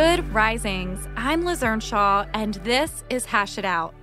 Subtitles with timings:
[0.00, 1.08] Good risings.
[1.16, 3.96] I'm Liz Earnshaw, and this is Hash It Out.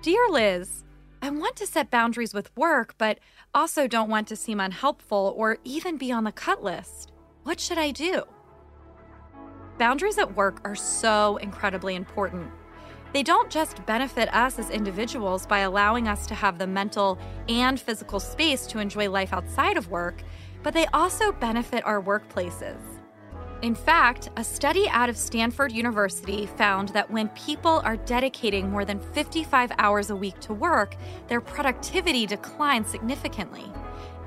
[0.00, 0.82] Dear Liz,
[1.20, 3.18] I want to set boundaries with work, but
[3.52, 7.12] also don't want to seem unhelpful or even be on the cut list.
[7.42, 8.22] What should I do?
[9.76, 12.50] Boundaries at work are so incredibly important.
[13.12, 17.78] They don't just benefit us as individuals by allowing us to have the mental and
[17.78, 20.22] physical space to enjoy life outside of work,
[20.62, 23.03] but they also benefit our workplaces.
[23.64, 28.84] In fact, a study out of Stanford University found that when people are dedicating more
[28.84, 30.96] than 55 hours a week to work,
[31.28, 33.64] their productivity declines significantly.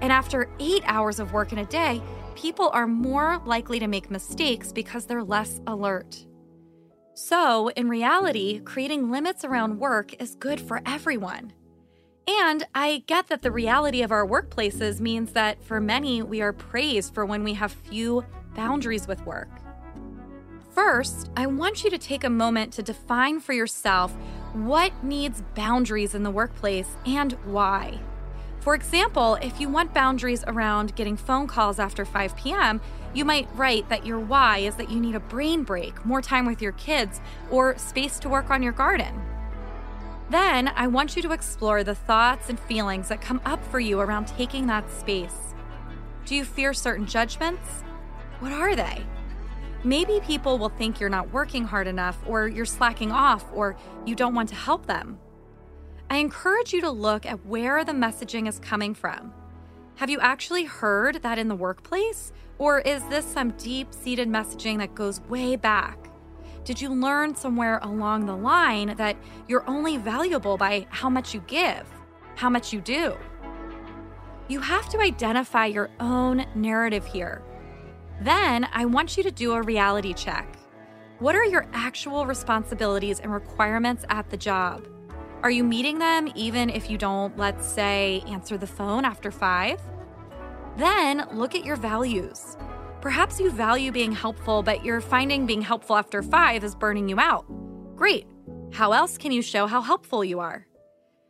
[0.00, 2.02] And after eight hours of work in a day,
[2.34, 6.26] people are more likely to make mistakes because they're less alert.
[7.14, 11.52] So, in reality, creating limits around work is good for everyone.
[12.26, 16.52] And I get that the reality of our workplaces means that for many, we are
[16.52, 19.48] praised for when we have few boundaries with work.
[20.70, 24.12] First, I want you to take a moment to define for yourself
[24.52, 28.00] what needs boundaries in the workplace and why.
[28.60, 32.80] For example, if you want boundaries around getting phone calls after 5 p.m.,
[33.14, 36.46] you might write that your why is that you need a brain break, more time
[36.46, 37.20] with your kids,
[37.50, 39.20] or space to work on your garden.
[40.28, 43.98] Then, I want you to explore the thoughts and feelings that come up for you
[43.98, 45.54] around taking that space.
[46.24, 47.82] Do you fear certain judgments?
[48.40, 49.04] What are they?
[49.84, 54.14] Maybe people will think you're not working hard enough, or you're slacking off, or you
[54.14, 55.18] don't want to help them.
[56.08, 59.32] I encourage you to look at where the messaging is coming from.
[59.96, 62.32] Have you actually heard that in the workplace?
[62.58, 66.10] Or is this some deep seated messaging that goes way back?
[66.64, 69.16] Did you learn somewhere along the line that
[69.48, 71.86] you're only valuable by how much you give,
[72.36, 73.16] how much you do?
[74.48, 77.42] You have to identify your own narrative here
[78.20, 80.56] then I want you to do a reality check.
[81.18, 84.86] What are your actual responsibilities and requirements at the job?
[85.42, 89.80] Are you meeting them even if you don't, let's say, answer the phone after five?
[90.76, 92.56] Then look at your values.
[93.00, 97.18] Perhaps you value being helpful, but you're finding being helpful after five is burning you
[97.18, 97.46] out.
[97.96, 98.26] Great.
[98.72, 100.66] How else can you show how helpful you are?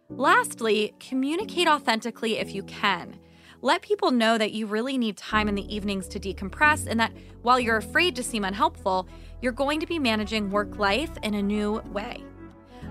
[0.08, 3.18] Lastly, communicate authentically if you can.
[3.62, 7.12] Let people know that you really need time in the evenings to decompress and that
[7.42, 9.06] while you're afraid to seem unhelpful,
[9.42, 12.24] you're going to be managing work life in a new way.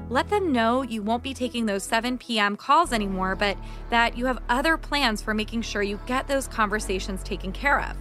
[0.09, 2.55] Let them know you won't be taking those 7 p.m.
[2.55, 3.57] calls anymore, but
[3.89, 7.95] that you have other plans for making sure you get those conversations taken care of.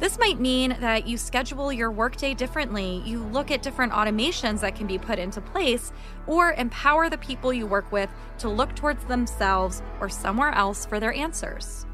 [0.00, 4.74] This might mean that you schedule your workday differently, you look at different automations that
[4.74, 5.92] can be put into place,
[6.26, 11.00] or empower the people you work with to look towards themselves or somewhere else for
[11.00, 11.84] their answers.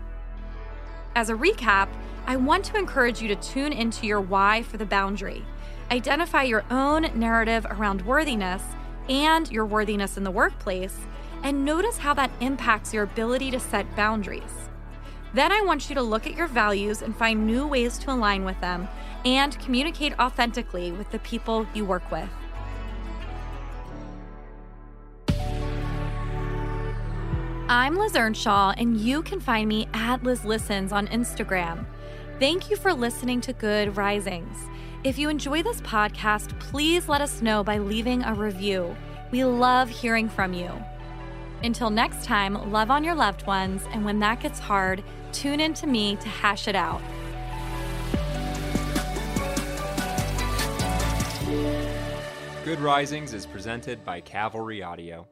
[1.17, 1.89] As a recap,
[2.29, 5.45] I want to encourage you to tune into your why for the boundary.
[5.91, 8.63] Identify your own narrative around worthiness
[9.09, 10.97] and your worthiness in the workplace,
[11.43, 14.69] and notice how that impacts your ability to set boundaries.
[15.37, 18.47] Then I want you to look at your values and find new ways to align
[18.47, 18.89] with them
[19.27, 22.31] and communicate authentically with the people you work with.
[27.69, 31.85] I'm Liz Earnshaw, and you can find me at Liz Listens on Instagram.
[32.41, 34.57] Thank you for listening to Good Risings.
[35.05, 38.97] If you enjoy this podcast, please let us know by leaving a review.
[39.31, 40.71] We love hearing from you.
[41.63, 45.03] Until next time, love on your loved ones, and when that gets hard,
[45.33, 47.01] tune in to me to hash it out.
[52.65, 55.29] Good Risings is presented by Cavalry Audio.